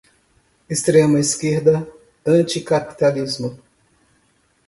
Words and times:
Extrema-esquerda, 0.67 1.85
anticapitalismo 2.33 3.51